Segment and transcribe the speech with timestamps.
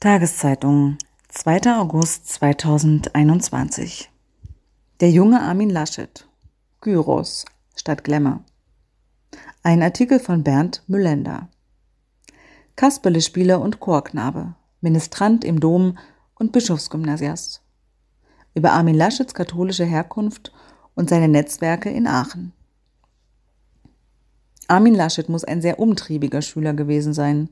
[0.00, 1.76] Tageszeitung, 2.
[1.76, 4.08] August 2021.
[5.00, 6.28] Der junge Armin Laschet.
[6.80, 7.44] Gyros
[7.74, 8.44] statt Glamour.
[9.64, 11.48] Ein Artikel von Bernd Müllender.
[12.76, 14.54] Kasperle-Spieler und Chorknabe.
[14.80, 15.98] Ministrant im Dom
[16.36, 17.60] und Bischofsgymnasiast.
[18.54, 20.52] Über Armin Laschets katholische Herkunft
[20.94, 22.52] und seine Netzwerke in Aachen.
[24.68, 27.48] Armin Laschet muss ein sehr umtriebiger Schüler gewesen sein.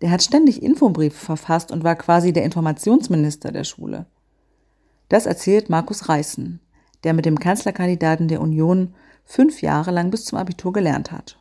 [0.00, 4.06] Der hat ständig Infobriefe verfasst und war quasi der Informationsminister der Schule.
[5.08, 6.60] Das erzählt Markus Reißen,
[7.04, 11.38] der mit dem Kanzlerkandidaten der Union fünf Jahre lang bis zum Abitur gelernt hat.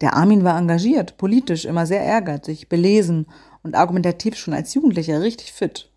[0.00, 3.26] Der Armin war engagiert, politisch immer sehr ehrgeizig, belesen
[3.62, 5.90] und argumentativ schon als Jugendlicher richtig fit.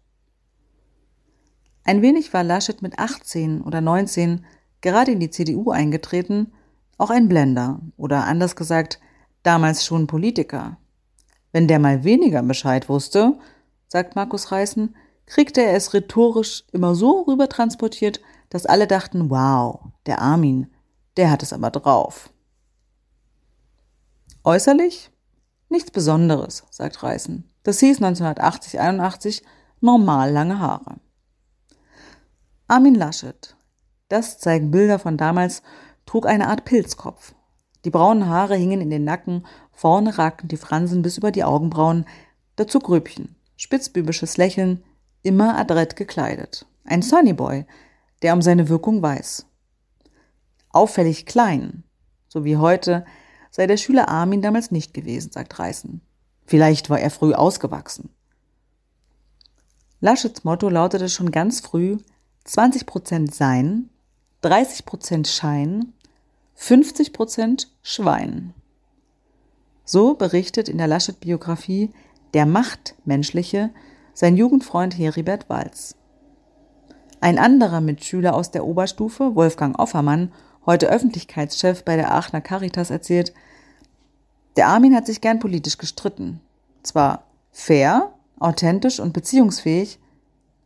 [1.83, 4.45] Ein wenig war Laschet mit 18 oder 19
[4.81, 6.51] gerade in die CDU eingetreten,
[6.97, 8.99] auch ein Blender oder anders gesagt,
[9.43, 10.77] damals schon Politiker.
[11.51, 13.37] Wenn der mal weniger Bescheid wusste,
[13.87, 19.79] sagt Markus Reißen, kriegte er es rhetorisch immer so rüber transportiert, dass alle dachten, wow,
[20.05, 20.67] der Armin,
[21.17, 22.29] der hat es aber drauf.
[24.43, 25.11] Äußerlich?
[25.69, 27.49] Nichts Besonderes, sagt Reißen.
[27.63, 29.43] Das hieß 1980, 81
[29.79, 30.95] normal lange Haare.
[32.67, 33.55] Armin Laschet.
[34.09, 35.61] Das zeigen Bilder von damals,
[36.05, 37.33] trug eine Art Pilzkopf.
[37.85, 39.45] Die braunen Haare hingen in den Nacken,
[39.81, 42.05] vorne ragten die Fransen bis über die Augenbrauen,
[42.55, 44.83] dazu Gröbchen, spitzbübisches Lächeln,
[45.23, 46.67] immer adrett gekleidet.
[46.85, 47.65] Ein Sunnyboy,
[48.21, 49.47] der um seine Wirkung weiß.
[50.69, 51.83] Auffällig klein,
[52.27, 53.05] so wie heute,
[53.49, 55.99] sei der Schüler Armin damals nicht gewesen, sagt Reißen.
[56.45, 58.11] Vielleicht war er früh ausgewachsen.
[59.99, 61.97] Laschets Motto lautete schon ganz früh
[62.43, 63.89] 20 Prozent Sein,
[64.41, 65.93] 30 Prozent Schein,
[66.53, 68.53] 50 Prozent Schwein.
[69.91, 71.89] So berichtet in der Laschet-Biografie
[72.33, 73.71] Der Machtmenschliche
[74.13, 75.97] sein Jugendfreund Heribert Walz.
[77.19, 80.31] Ein anderer Mitschüler aus der Oberstufe, Wolfgang Offermann,
[80.65, 83.33] heute Öffentlichkeitschef bei der Aachener Caritas, erzählt,
[84.55, 86.39] der Armin hat sich gern politisch gestritten.
[86.83, 89.99] Zwar fair, authentisch und beziehungsfähig,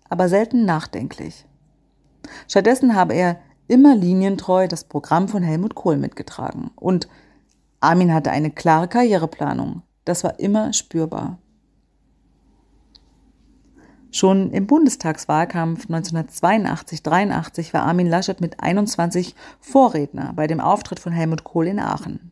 [0.07, 1.47] aber selten nachdenklich.
[2.47, 6.69] Stattdessen habe er immer linientreu das Programm von Helmut Kohl mitgetragen.
[6.75, 7.07] Und
[7.79, 9.81] Armin hatte eine klare Karriereplanung.
[10.05, 11.37] Das war immer spürbar.
[14.11, 21.43] Schon im Bundestagswahlkampf 1982-83 war Armin Laschet mit 21 Vorredner bei dem Auftritt von Helmut
[21.43, 22.31] Kohl in Aachen.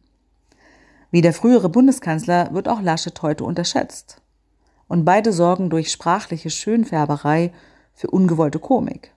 [1.12, 4.22] Wie der frühere Bundeskanzler wird auch Laschet heute unterschätzt.
[4.88, 7.52] Und beide sorgen durch sprachliche Schönfärberei
[7.94, 9.14] für ungewollte Komik.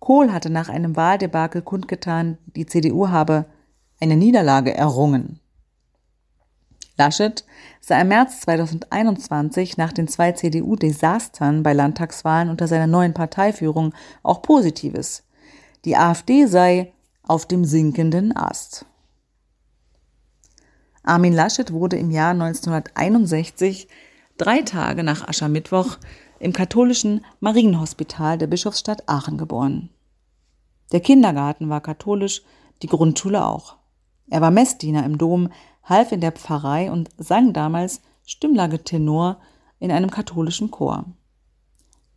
[0.00, 3.46] Kohl hatte nach einem Wahldebakel kundgetan, die CDU habe
[4.00, 5.40] eine Niederlage errungen.
[6.96, 7.44] Laschet
[7.80, 14.42] sah im März 2021 nach den zwei CDU-Desastern bei Landtagswahlen unter seiner neuen Parteiführung auch
[14.42, 15.24] Positives.
[15.84, 18.86] Die AfD sei auf dem sinkenden Ast.
[21.02, 23.88] Armin Laschet wurde im Jahr 1961,
[24.38, 25.98] drei Tage nach Aschermittwoch,
[26.38, 29.90] im katholischen Marienhospital der Bischofsstadt Aachen geboren.
[30.92, 32.42] Der Kindergarten war katholisch,
[32.82, 33.76] die Grundschule auch.
[34.30, 35.50] Er war Messdiener im Dom,
[35.84, 39.38] half in der Pfarrei und sang damals Stimmlage Tenor
[39.78, 41.04] in einem katholischen Chor.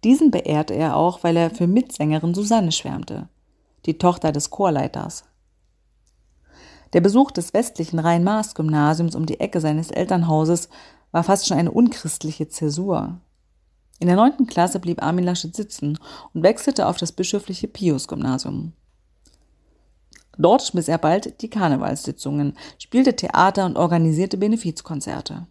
[0.03, 3.27] Diesen beehrte er auch, weil er für Mitsängerin Susanne schwärmte,
[3.85, 5.25] die Tochter des Chorleiters.
[6.93, 10.69] Der Besuch des westlichen Rhein-Maas-Gymnasiums um die Ecke seines Elternhauses
[11.11, 13.19] war fast schon eine unchristliche Zäsur.
[13.99, 15.97] In der neunten Klasse blieb Armin Laschet sitzen
[16.33, 18.73] und wechselte auf das bischöfliche Pius-Gymnasium.
[20.37, 25.47] Dort schmiss er bald die Karnevalssitzungen, spielte Theater und organisierte Benefizkonzerte.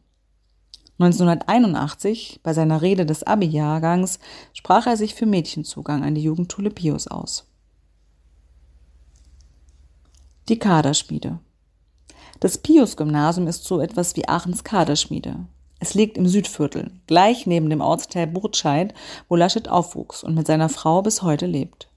[0.99, 4.19] 1981, bei seiner Rede des Abi-Jahrgangs,
[4.55, 7.47] sprach er sich für Mädchenzugang an die Jugendschule Pius aus.
[10.49, 11.39] Die Kaderschmiede.
[12.41, 15.47] Das Pius-Gymnasium ist so etwas wie Aachens Kaderschmiede.
[15.81, 18.95] Es liegt im Südviertel, gleich neben dem Ortsteil Burtscheid,
[19.29, 21.89] wo Laschet aufwuchs und mit seiner Frau bis heute lebt.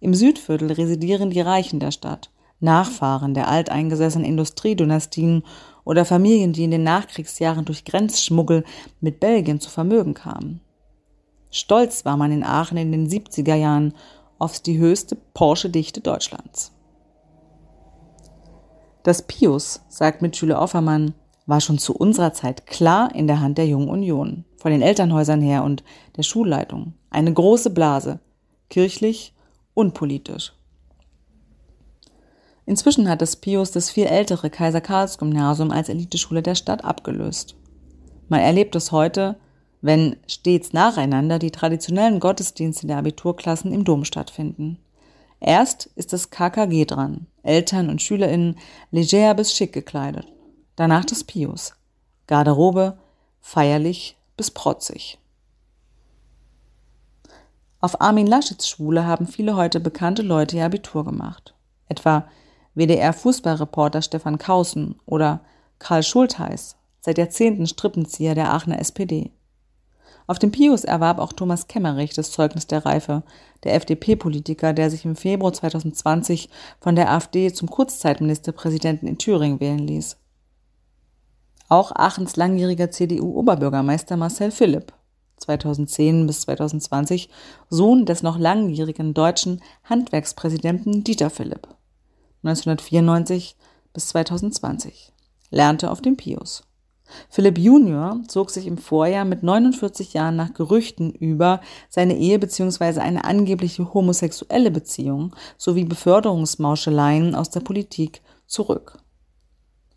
[0.00, 2.30] Im Südviertel residieren die Reichen der Stadt,
[2.60, 5.42] Nachfahren der alteingesessenen Industriedynastien
[5.84, 8.64] oder Familien, die in den Nachkriegsjahren durch Grenzschmuggel
[9.00, 10.60] mit Belgien zu Vermögen kamen.
[11.50, 13.94] Stolz war man in Aachen in den 70er Jahren
[14.38, 16.72] auf die höchste Porsche-Dichte Deutschlands.
[19.02, 21.14] Das Pius, sagt Mitschüler Offermann,
[21.46, 25.40] war schon zu unserer Zeit klar in der Hand der Jungen Union, von den Elternhäusern
[25.40, 25.82] her und
[26.16, 26.92] der Schulleitung.
[27.08, 28.20] Eine große Blase,
[28.68, 29.32] kirchlich
[29.78, 30.52] und politisch.
[32.66, 37.54] Inzwischen hat das Pius das viel ältere Kaiser Karls Gymnasium als Eliteschule der Stadt abgelöst.
[38.28, 39.36] Man erlebt es heute
[39.80, 44.78] wenn stets nacheinander die traditionellen Gottesdienste der Abiturklassen im Dom stattfinden.
[45.40, 48.56] Erst ist das KKG dran, Eltern und SchülerInnen
[48.90, 50.26] leger bis schick gekleidet.
[50.74, 51.74] Danach das Pius.
[52.26, 52.98] Garderobe,
[53.40, 55.18] feierlich bis protzig.
[57.80, 61.54] Auf Armin Laschets Schule haben viele heute bekannte Leute ihr Abitur gemacht.
[61.86, 62.26] Etwa
[62.74, 65.40] WDR-Fußballreporter Stefan Kausen oder
[65.78, 69.30] Karl Schultheiß, seit Jahrzehnten Strippenzieher der Aachener SPD.
[70.26, 73.22] Auf dem Pius erwarb auch Thomas Kemmerich das Zeugnis der Reife,
[73.62, 76.50] der FDP-Politiker, der sich im Februar 2020
[76.80, 80.16] von der AfD zum Kurzzeitministerpräsidenten in Thüringen wählen ließ.
[81.68, 84.92] Auch Aachens langjähriger CDU-Oberbürgermeister Marcel Philipp,
[85.38, 87.28] 2010 bis 2020
[87.70, 91.68] Sohn des noch langjährigen deutschen Handwerkspräsidenten Dieter Philipp,
[92.42, 93.56] 1994
[93.92, 95.12] bis 2020,
[95.50, 96.62] lernte auf dem Pius.
[97.30, 103.00] Philipp Junior zog sich im Vorjahr mit 49 Jahren nach Gerüchten über seine Ehe bzw.
[103.00, 108.98] eine angebliche homosexuelle Beziehung sowie Beförderungsmauscheleien aus der Politik zurück.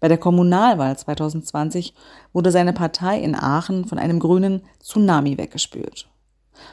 [0.02, 1.94] Bei der Kommunalwahl 2020
[2.34, 6.10] wurde seine Partei in Aachen von einem grünen Tsunami weggespült.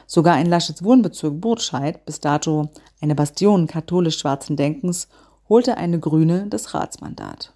[0.07, 5.07] Sogar in Laschets Wohnbezirk Burtscheid, bis dato eine Bastion katholisch-schwarzen Denkens,
[5.47, 7.53] holte eine Grüne das Ratsmandat.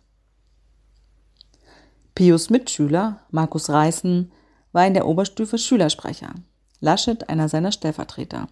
[2.13, 4.31] Pius Mitschüler, Markus Reißen,
[4.73, 6.35] war in der Oberstufe Schülersprecher,
[6.81, 8.47] Laschet einer seiner Stellvertreter.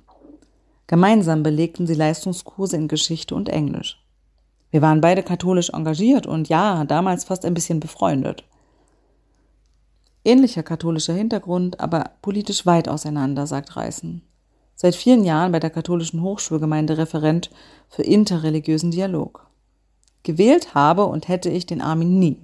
[0.88, 4.04] Gemeinsam belegten sie Leistungskurse in Geschichte und Englisch.
[4.72, 8.46] Wir waren beide katholisch engagiert und ja, damals fast ein bisschen befreundet.
[10.24, 14.22] Ähnlicher katholischer Hintergrund, aber politisch weit auseinander, sagt Reißen.
[14.76, 17.50] Seit vielen Jahren bei der katholischen Hochschulgemeinde Referent
[17.90, 19.48] für interreligiösen Dialog.
[20.24, 22.38] Gewählt habe und hätte ich den Armin nie.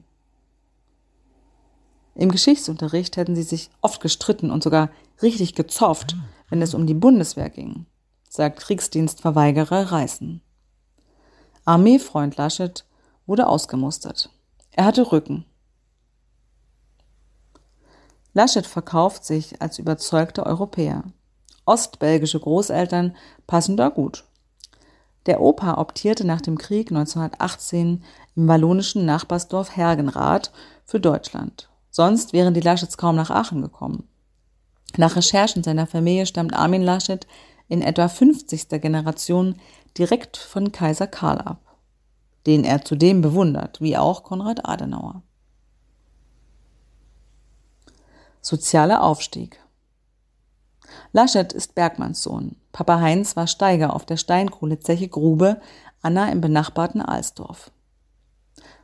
[2.15, 4.89] Im Geschichtsunterricht hätten sie sich oft gestritten und sogar
[5.21, 6.15] richtig gezofft,
[6.49, 7.85] wenn es um die Bundeswehr ging,
[8.27, 10.41] sagt Kriegsdienstverweigerer Reißen.
[11.67, 12.85] Armeefreund Laschet
[13.25, 14.29] wurde ausgemustert.
[14.71, 15.45] Er hatte Rücken.
[18.33, 21.03] Laschet verkauft sich als überzeugter Europäer.
[21.65, 23.15] Ostbelgische Großeltern
[23.47, 24.23] passen da gut.
[25.25, 28.03] Der Opa optierte nach dem Krieg 1918
[28.35, 30.51] im wallonischen Nachbarsdorf Hergenrath
[30.85, 34.07] für Deutschland Sonst wären die Laschets kaum nach Aachen gekommen.
[34.97, 37.25] Nach Recherchen seiner Familie stammt Armin Laschet
[37.69, 38.69] in etwa 50.
[38.79, 39.55] Generation
[39.97, 41.59] direkt von Kaiser Karl ab,
[42.45, 45.21] den er zudem bewundert, wie auch Konrad Adenauer.
[48.41, 49.59] Sozialer Aufstieg
[51.11, 52.55] Laschet ist Bergmannssohn.
[52.71, 55.59] Papa Heinz war Steiger auf der Steinkohlezeche Grube
[56.01, 57.71] Anna im benachbarten Alsdorf.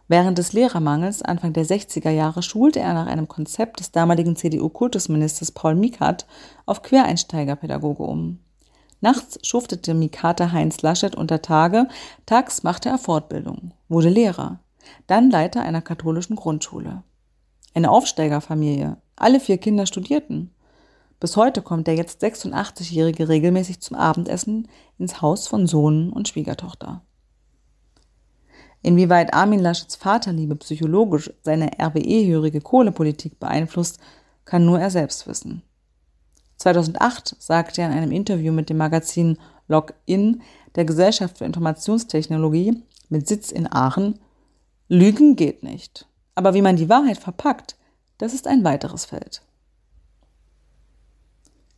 [0.07, 5.51] Während des Lehrermangels Anfang der 60er Jahre schulte er nach einem Konzept des damaligen CDU-Kultusministers
[5.51, 6.25] Paul Mikat
[6.65, 8.39] auf Quereinsteigerpädagoge um.
[9.03, 11.89] Nachts schuftete Mikata Heinz Laschet unter Tage,
[12.25, 14.61] tags machte er Fortbildung, wurde Lehrer,
[15.07, 17.03] dann Leiter einer katholischen Grundschule.
[17.73, 20.51] Eine Aufsteigerfamilie, alle vier Kinder studierten.
[21.19, 27.01] Bis heute kommt der jetzt 86-Jährige regelmäßig zum Abendessen ins Haus von Sohn und Schwiegertochter.
[28.83, 34.00] Inwieweit Armin Laschets Vaterliebe psychologisch seine RWE-hörige Kohlepolitik beeinflusst,
[34.45, 35.62] kann nur er selbst wissen.
[36.63, 40.41] 2008 sagte er in einem Interview mit dem Magazin Login
[40.75, 44.20] der Gesellschaft für Informationstechnologie mit Sitz in Aachen,
[44.88, 46.08] Lügen geht nicht.
[46.36, 47.75] Aber wie man die Wahrheit verpackt,
[48.17, 49.41] das ist ein weiteres Feld.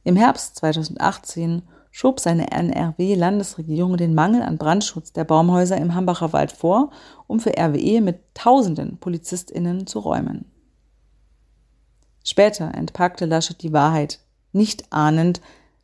[0.04, 6.52] Im Herbst 2018 schob seine NRW-Landesregierung den Mangel an Brandschutz der Baumhäuser im Hambacher Wald
[6.52, 6.92] vor,
[7.26, 10.46] um für RWE mit tausenden PolizistInnen zu räumen.
[12.24, 14.20] Später entpackte Laschet die Wahrheit,
[14.56, 15.42] nicht ahnend,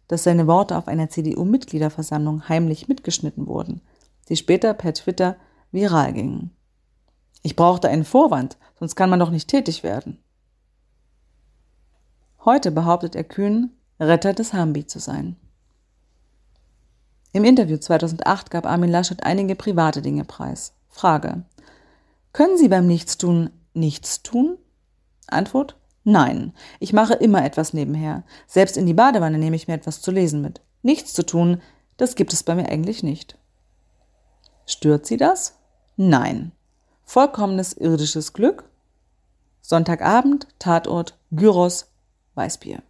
[0.07, 3.81] dass seine Worte auf einer CDU-Mitgliederversammlung heimlich mitgeschnitten wurden,
[4.29, 5.35] die später per Twitter
[5.71, 6.51] viral gingen.
[7.43, 10.17] Ich brauchte einen Vorwand, sonst kann man doch nicht tätig werden.
[12.43, 15.35] Heute behauptet er kühn, Retter des Hambi zu sein.
[17.33, 20.73] Im Interview 2008 gab Armin Laschet einige private Dinge preis.
[20.89, 21.45] Frage.
[22.33, 24.57] Können Sie beim Nichtstun nichts tun?
[25.27, 25.77] Antwort.
[26.03, 28.24] Nein, ich mache immer etwas nebenher.
[28.48, 30.62] Selbst in die Badewanne nehme ich mir etwas zu lesen mit.
[30.81, 31.62] Nichts zu tun,
[31.98, 33.38] das gibt es bei mir eigentlich nicht.
[34.65, 35.60] Stört Sie das?
[35.98, 36.51] Nein.
[37.03, 38.63] Vollkommenes irdisches Glück?
[39.62, 41.91] Sonntagabend, Tatort, Gyros,
[42.36, 42.81] Weißbier.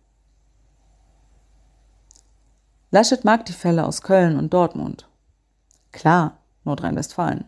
[2.91, 5.07] Laschet mag die Fälle aus Köln und Dortmund.
[5.91, 7.45] Klar, Nordrhein-Westfalen.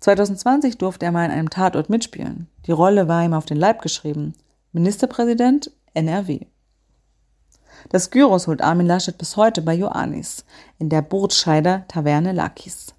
[0.00, 2.48] 2020 durfte er mal in einem Tatort mitspielen.
[2.66, 4.34] Die Rolle war ihm auf den Leib geschrieben.
[4.74, 6.40] Ministerpräsident NRW.
[7.90, 10.44] Das Gyros holt Armin Laschet bis heute bei Ioannis
[10.80, 12.92] in der Burtscheider Taverne Lakis.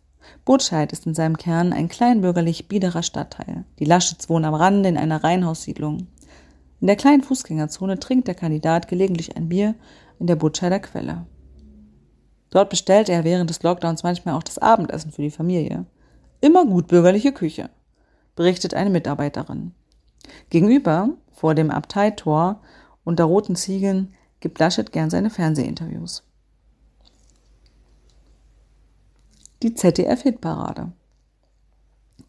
[0.46, 3.66] Burtscheid ist in seinem Kern ein kleinbürgerlich biederer Stadtteil.
[3.80, 6.08] Die Laschets wohnen am Rande in einer Reihenhaussiedlung.
[6.80, 9.76] In der kleinen Fußgängerzone trinkt der Kandidat gelegentlich ein Bier
[10.18, 11.26] in der Burtscheider Quelle.
[12.52, 15.86] Dort bestellt er während des Lockdowns manchmal auch das Abendessen für die Familie.
[16.40, 17.70] Immer gut bürgerliche Küche,
[18.38, 19.74] berichtet eine Mitarbeiterin.
[20.50, 22.62] Gegenüber, vor dem Abteitor,
[23.04, 26.24] unter roten Ziegeln, gibt Laschet gern seine Fernsehinterviews.
[29.62, 30.92] Die ZDF-Hitparade.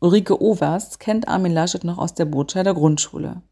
[0.01, 3.43] Ulrike Overs kennt Armin Laschet noch aus der Botscheider Grundschule.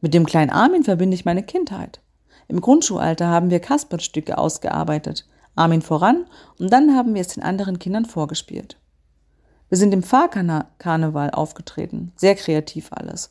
[0.00, 2.00] Mit dem kleinen Armin verbinde ich meine Kindheit.
[2.48, 6.26] Im Grundschulalter haben wir Kaspertstücke ausgearbeitet, Armin voran
[6.58, 8.76] und dann haben wir es den anderen Kindern vorgespielt.
[9.68, 13.30] Wir sind im Fahrkarneval aufgetreten, sehr kreativ alles.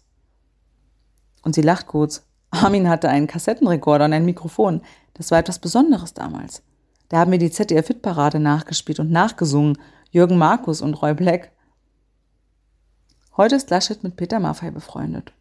[1.43, 2.25] Und sie lacht kurz.
[2.51, 4.81] Armin hatte einen Kassettenrekorder und ein Mikrofon.
[5.13, 6.63] Das war etwas Besonderes damals.
[7.10, 9.77] Da haben wir die ZDF-Hit-Parade nachgespielt und nachgesungen
[10.12, 11.51] Jürgen Markus und Roy Black.
[13.38, 15.34] Heute ist Laschet mit Peter Maffei befreundet.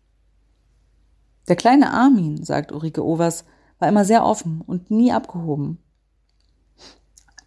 [1.49, 3.45] Der kleine Armin, sagt Ulrike Overs,
[3.78, 5.78] war immer sehr offen und nie abgehoben.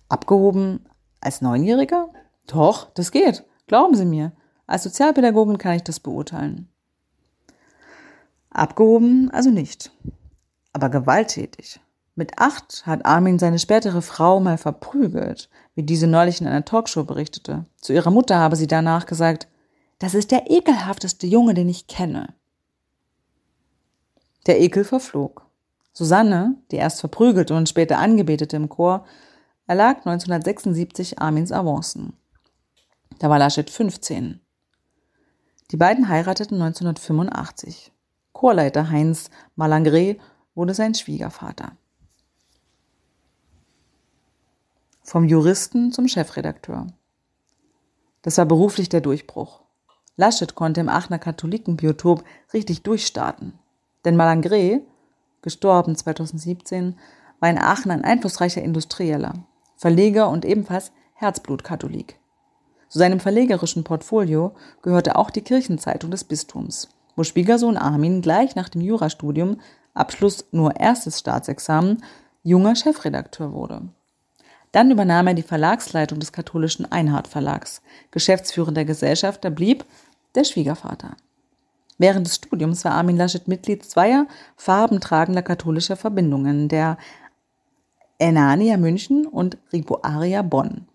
[0.09, 0.85] Abgehoben
[1.19, 2.09] als Neunjähriger?
[2.47, 3.45] Doch, das geht.
[3.67, 4.33] Glauben Sie mir.
[4.67, 6.69] Als Sozialpädagogin kann ich das beurteilen.
[8.51, 9.91] Abgehoben also nicht.
[10.73, 11.79] Aber gewalttätig.
[12.15, 17.05] Mit acht hat Armin seine spätere Frau mal verprügelt, wie diese neulich in einer Talkshow
[17.05, 17.65] berichtete.
[17.77, 19.47] Zu ihrer Mutter habe sie danach gesagt,
[19.99, 22.33] das ist der ekelhafteste Junge, den ich kenne.
[24.45, 25.45] Der Ekel verflog.
[25.93, 29.05] Susanne, die erst verprügelte und später angebetete im Chor,
[29.67, 32.13] erlag 1976 Armins Avancen.
[33.19, 34.41] Da war Laschet 15.
[35.69, 37.91] Die beiden heirateten 1985.
[38.33, 40.17] Chorleiter Heinz Malangre
[40.55, 41.73] wurde sein Schwiegervater.
[45.03, 46.87] Vom Juristen zum Chefredakteur.
[48.21, 49.61] Das war beruflich der Durchbruch.
[50.15, 52.23] Laschet konnte im Aachener Katholikenbiotop
[52.53, 53.59] richtig durchstarten.
[54.05, 54.81] Denn Malangre,
[55.41, 56.97] gestorben 2017,
[57.39, 59.33] war in Aachen ein einflussreicher Industrieller,
[59.75, 62.19] Verleger und ebenfalls Herzblutkatholik.
[62.87, 68.69] Zu seinem verlegerischen Portfolio gehörte auch die Kirchenzeitung des Bistums, wo Schwiegersohn Armin gleich nach
[68.69, 69.59] dem Jurastudium,
[69.93, 72.03] Abschluss nur erstes Staatsexamen,
[72.43, 73.81] junger Chefredakteur wurde.
[74.71, 77.81] Dann übernahm er die Verlagsleitung des katholischen Einhard Verlags.
[78.11, 79.85] Geschäftsführender Gesellschafter blieb
[80.35, 81.17] der Schwiegervater.
[81.97, 86.97] Während des Studiums war Armin Laschet Mitglied zweier farbentragender katholischer Verbindungen, der
[88.17, 90.87] Enania München und Riboaria Bonn.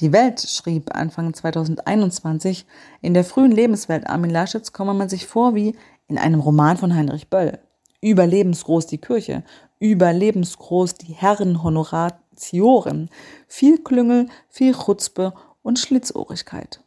[0.00, 2.64] Die Welt schrieb Anfang 2021,
[3.02, 5.76] in der frühen Lebenswelt Armin Laschets komme man sich vor wie
[6.08, 7.58] in einem Roman von Heinrich Böll.
[8.00, 9.44] Überlebensgroß die Kirche,
[9.78, 13.10] überlebensgroß die Herren Honoratioren,
[13.46, 16.82] viel Klüngel, viel Chutzpe und Schlitzohrigkeit.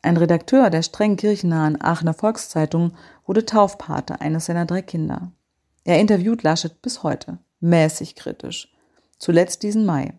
[0.00, 2.92] Ein Redakteur der streng kirchennahen Aachener Volkszeitung
[3.26, 5.32] wurde Taufpate eines seiner drei Kinder.
[5.84, 8.74] Er interviewt Laschet bis heute, mäßig kritisch.
[9.18, 10.14] Zuletzt diesen Mai.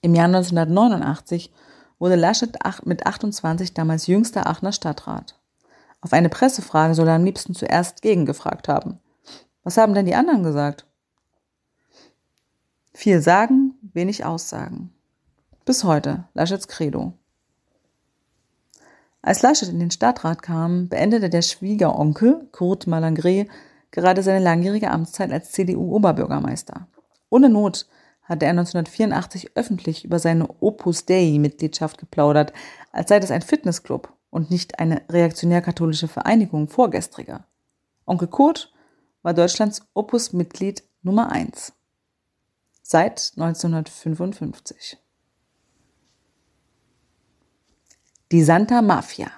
[0.00, 1.52] Im Jahr 1989
[1.98, 5.38] wurde Laschet mit 28 damals jüngster Aachener Stadtrat.
[6.00, 9.00] Auf eine Pressefrage soll er am liebsten zuerst gegengefragt haben.
[9.64, 10.86] Was haben denn die anderen gesagt?
[12.94, 14.92] Viel sagen, wenig aussagen.
[15.64, 17.12] Bis heute, Laschets Credo.
[19.20, 23.46] Als Laschet in den Stadtrat kam, beendete der Schwiegeronkel Kurt Malangre
[23.90, 26.86] gerade seine langjährige Amtszeit als CDU-Oberbürgermeister.
[27.30, 27.86] Ohne Not
[28.28, 32.52] hatte er 1984 öffentlich über seine Opus Dei-Mitgliedschaft geplaudert,
[32.92, 37.46] als sei das ein Fitnessclub und nicht eine reaktionär-katholische Vereinigung vorgestriger.
[38.04, 38.72] Onkel Kurt
[39.22, 41.72] war Deutschlands Opus-Mitglied Nummer 1.
[42.82, 44.98] Seit 1955.
[48.30, 49.30] Die Santa Mafia.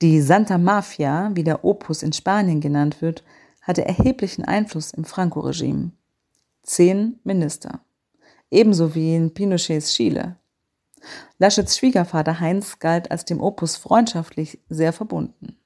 [0.00, 3.24] Die Santa Mafia, wie der Opus in Spanien genannt wird,
[3.62, 5.90] hatte erheblichen Einfluss im Franco-Regime
[6.62, 7.80] zehn Minister.
[8.50, 10.36] Ebenso wie in Pinochets Chile.
[11.38, 15.56] Laschets Schwiegervater Heinz galt als dem Opus freundschaftlich sehr verbunden.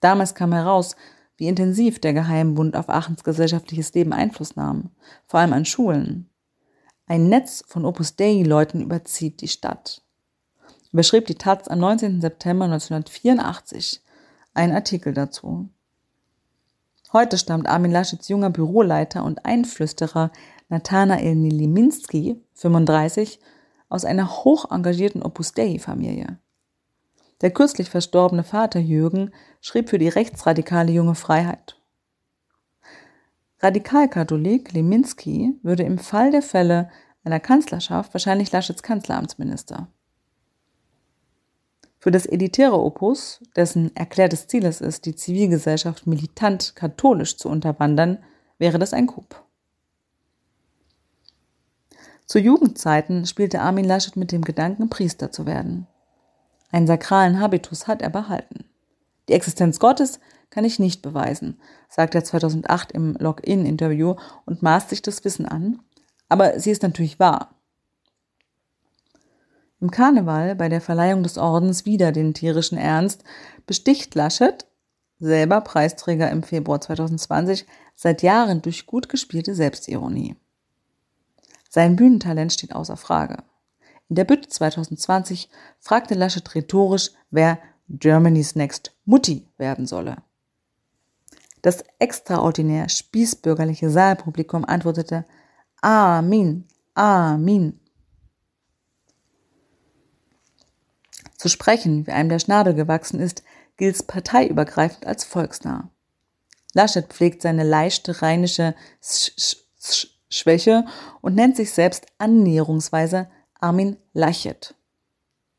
[0.00, 0.96] Damals kam heraus,
[1.36, 4.90] wie intensiv der Geheimbund auf Aachens gesellschaftliches Leben Einfluss nahm,
[5.26, 6.30] vor allem an Schulen.
[7.06, 10.02] Ein Netz von Opus Dei-Leuten überzieht die Stadt.
[10.92, 12.20] Überschrieb die Taz am 19.
[12.20, 14.00] September 1984
[14.54, 15.68] einen Artikel dazu.
[17.14, 20.32] Heute stammt Armin Laschets junger Büroleiter und Einflüsterer
[20.68, 23.38] Nathanael Niliminski, 35,
[23.88, 26.38] aus einer hoch engagierten Opus Dei-Familie.
[27.40, 29.30] Der kürzlich verstorbene Vater Jürgen
[29.60, 31.80] schrieb für die rechtsradikale Junge Freiheit
[33.60, 36.90] Radikalkatholik Leminski würde im Fall der Fälle
[37.22, 39.86] einer Kanzlerschaft wahrscheinlich Laschets Kanzleramtsminister.
[42.04, 48.18] Für das elitäre Opus, dessen erklärtes Ziel es ist, die Zivilgesellschaft militant katholisch zu unterwandern,
[48.58, 49.42] wäre das ein Coup.
[52.26, 55.86] Zu Jugendzeiten spielte Armin Laschet mit dem Gedanken, Priester zu werden.
[56.70, 58.66] Einen sakralen Habitus hat er behalten.
[59.30, 60.20] Die Existenz Gottes
[60.50, 61.58] kann ich nicht beweisen,
[61.88, 65.80] sagt er 2008 im Login-Interview und maßt sich das Wissen an.
[66.28, 67.54] Aber sie ist natürlich wahr.
[69.84, 73.22] Im Karneval bei der Verleihung des Ordens wieder den tierischen Ernst
[73.66, 74.64] besticht Laschet,
[75.18, 80.36] selber Preisträger im Februar 2020, seit Jahren durch gut gespielte Selbstironie.
[81.68, 83.44] Sein Bühnentalent steht außer Frage.
[84.08, 85.50] In der Bütte 2020
[85.80, 87.58] fragte Laschet rhetorisch, wer
[87.90, 90.16] Germany's Next Mutti werden solle.
[91.60, 95.26] Das extraordinär spießbürgerliche Saalpublikum antwortete
[95.82, 96.64] Amin,
[96.94, 97.80] Amin.
[101.44, 103.42] Zu sprechen, wie einem der Schnabel gewachsen ist,
[103.76, 105.90] gilt parteiübergreifend als volksnah.
[106.72, 108.74] Laschet pflegt seine leichte rheinische
[110.30, 110.86] Schwäche
[111.20, 113.28] und nennt sich selbst annäherungsweise
[113.60, 114.74] Armin Laschet.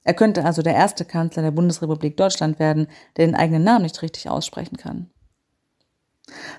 [0.03, 4.01] Er könnte also der erste Kanzler der Bundesrepublik Deutschland werden, der den eigenen Namen nicht
[4.01, 5.11] richtig aussprechen kann.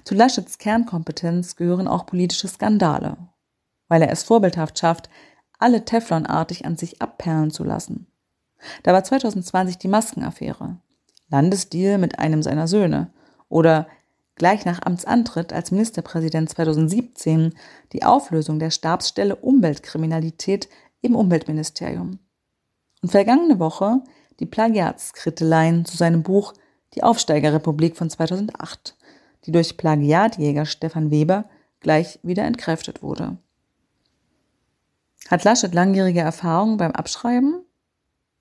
[0.04, 3.16] Zu Laschets Kernkompetenz gehören auch politische Skandale,
[3.88, 5.10] weil er es vorbildhaft schafft,
[5.58, 8.06] alle Teflonartig an sich abperlen zu lassen.
[8.82, 10.78] Da war 2020 die Maskenaffäre,
[11.28, 13.10] Landesdeal mit einem seiner Söhne
[13.48, 13.86] oder
[14.36, 17.54] gleich nach Amtsantritt als Ministerpräsident 2017
[17.92, 20.68] die Auflösung der Stabsstelle Umweltkriminalität
[21.00, 22.18] im Umweltministerium.
[23.02, 24.02] Und vergangene Woche
[24.40, 26.54] die Plagiatskritteleien zu seinem Buch
[26.94, 28.96] Die Aufsteigerrepublik von 2008,
[29.44, 31.44] die durch Plagiatjäger Stefan Weber
[31.80, 33.38] gleich wieder entkräftet wurde.
[35.28, 37.65] Hat Laschet langjährige Erfahrung beim Abschreiben?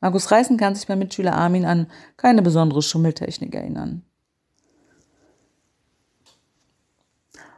[0.01, 4.03] Markus Reißen kann sich beim Mitschüler Armin an keine besondere Schummeltechnik erinnern.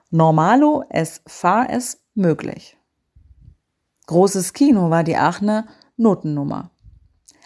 [0.10, 2.78] Normalo es fahr es möglich.
[4.06, 6.72] Großes Kino war die Aachener Notennummer.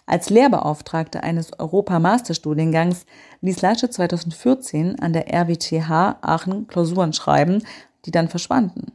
[0.05, 3.05] Als Lehrbeauftragte eines Europa-Masterstudiengangs
[3.41, 7.63] ließ Laschet 2014 an der RWTH Aachen Klausuren schreiben,
[8.05, 8.91] die dann verschwanden.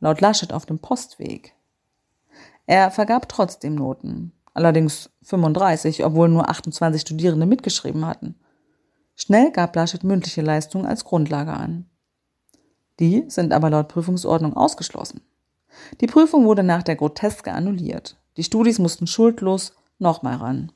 [0.00, 1.54] Laut Laschet auf dem Postweg.
[2.66, 8.34] Er vergab trotzdem Noten allerdings 35, obwohl nur 28 Studierende mitgeschrieben hatten.
[9.14, 11.86] Schnell gab Laschet mündliche Leistungen als Grundlage an.
[12.98, 15.20] Die sind aber laut Prüfungsordnung ausgeschlossen.
[16.00, 18.16] Die Prüfung wurde nach der Groteske annulliert.
[18.36, 20.72] Die Studis mussten schuldlos nochmal ran.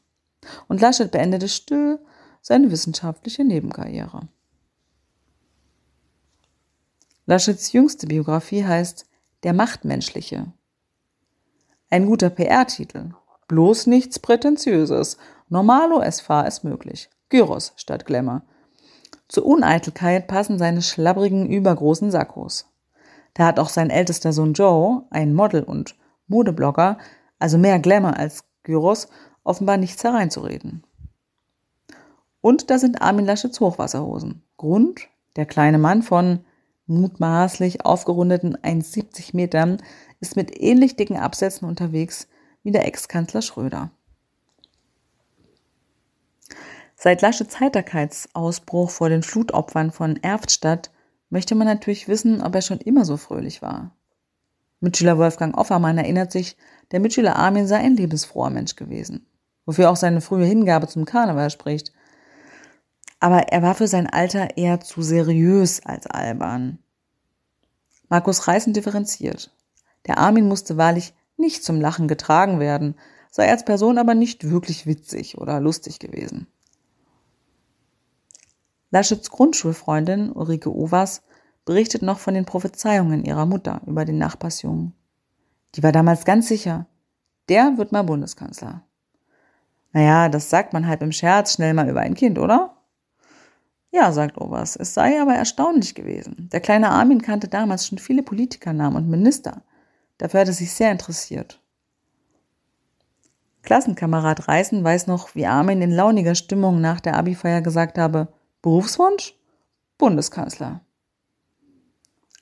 [0.68, 1.98] Und Laschet beendete still
[2.40, 4.28] seine wissenschaftliche Nebenkarriere.
[7.26, 9.06] Laschets jüngste Biografie heißt
[9.42, 10.52] Der Machtmenschliche.
[11.90, 13.10] Ein guter PR-Titel,
[13.52, 15.18] Bloß nichts Prätentiöses.
[15.50, 17.10] Normalo fahr es möglich.
[17.28, 18.44] Gyros statt Glamour.
[19.28, 22.72] Zur Uneitelkeit passen seine schlabbrigen, übergroßen Sakkos.
[23.34, 25.96] Da hat auch sein ältester Sohn Joe, ein Model und
[26.28, 26.96] Modeblogger,
[27.38, 29.08] also mehr Glamour als Gyros,
[29.44, 30.86] offenbar nichts hereinzureden.
[32.40, 34.42] Und da sind Armin Laschets Hochwasserhosen.
[34.56, 36.46] Grund, der kleine Mann von
[36.86, 39.76] mutmaßlich aufgerundeten 1,70 Metern
[40.20, 42.28] ist mit ähnlich dicken Absätzen unterwegs
[42.62, 43.90] wie der Ex-Kanzler Schröder.
[46.96, 50.92] Seit Laschets Heiterkeitsausbruch vor den Flutopfern von Erftstadt
[51.30, 53.90] möchte man natürlich wissen, ob er schon immer so fröhlich war.
[54.78, 56.56] Mitschüler Wolfgang Offermann erinnert sich,
[56.92, 59.26] der Mitschüler Armin sei ein lebensfroher Mensch gewesen,
[59.64, 61.92] wofür auch seine frühe Hingabe zum Karneval spricht.
[63.18, 66.78] Aber er war für sein Alter eher zu seriös als albern.
[68.08, 69.50] Markus Reißen differenziert.
[70.06, 72.94] Der Armin musste wahrlich nicht zum Lachen getragen werden,
[73.30, 76.46] sei als Person aber nicht wirklich witzig oder lustig gewesen.
[78.90, 81.22] Laschets Grundschulfreundin Ulrike Overs
[81.64, 84.94] berichtet noch von den Prophezeiungen ihrer Mutter über den Nachbarsjungen.
[85.74, 86.86] Die war damals ganz sicher,
[87.48, 88.82] der wird mal Bundeskanzler.
[89.92, 92.76] Naja, das sagt man halt im Scherz schnell mal über ein Kind, oder?
[93.90, 96.48] Ja, sagt Overs, es sei aber erstaunlich gewesen.
[96.50, 99.62] Der kleine Armin kannte damals schon viele Politikernamen und Minister.
[100.22, 101.60] Dafür hat er sich sehr interessiert.
[103.62, 108.28] Klassenkamerad Reißen weiß noch, wie Armin in launiger Stimmung nach der Abi-Feier gesagt habe,
[108.62, 109.36] Berufswunsch?
[109.98, 110.80] Bundeskanzler.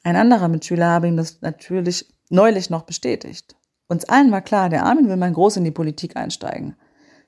[0.03, 3.57] Ein anderer Mitschüler habe ihm das natürlich neulich noch bestätigt.
[3.89, 6.77] Uns allen war klar, der Armin will mal groß in die Politik einsteigen.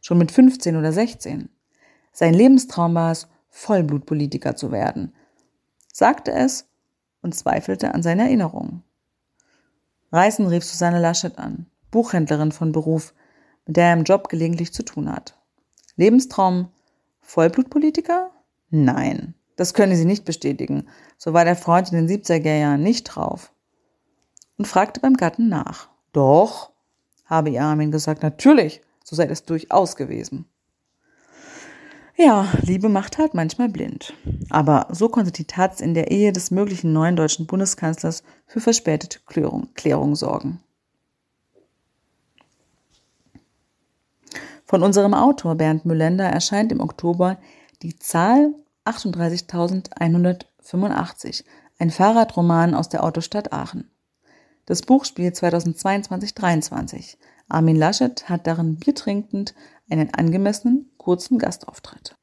[0.03, 1.49] Schon mit 15 oder 16.
[2.13, 5.15] Sein Lebenstraum war es, Vollblutpolitiker zu werden.
[5.91, 6.69] Sagte es
[7.23, 8.85] und zweifelte an seine Erinnerungen.
[10.13, 13.15] Reißen rief Susanne Laschet an, Buchhändlerin von Beruf,
[13.67, 15.39] mit der er im Job gelegentlich zu tun hat.
[15.97, 16.69] Lebenstraum
[17.21, 18.31] Vollblutpolitiker?
[18.69, 20.89] Nein, das könne sie nicht bestätigen.
[21.17, 23.53] So war der Freund in den 70er Jahren nicht drauf.
[24.59, 25.89] Und fragte beim Gatten nach.
[26.13, 26.73] Doch,
[27.25, 30.47] habe ihr Armin gesagt, natürlich, so sei es durchaus gewesen.
[32.25, 34.15] Ja, Liebe macht halt manchmal blind.
[34.49, 39.19] Aber so konnte die Taz in der Ehe des möglichen neuen deutschen Bundeskanzlers für verspätete
[39.27, 40.61] Klärung, Klärung sorgen.
[44.65, 47.39] Von unserem Autor Bernd Müllender erscheint im Oktober
[47.83, 48.55] die Zahl
[48.85, 51.43] 38.185,
[51.81, 53.91] ein Fahrradroman aus der Autostadt Aachen.
[54.67, 57.17] Das Buch spielt 2022-23.
[57.49, 59.55] Armin Laschet hat darin biertrinkend
[59.91, 62.17] einen angemessenen, kurzen Gastauftritt.